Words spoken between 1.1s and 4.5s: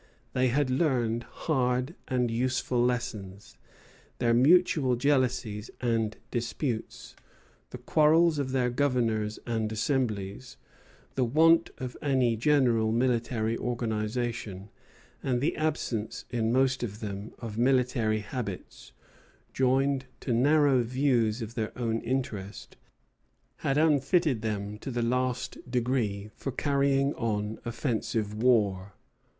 hard and useful lessons. Their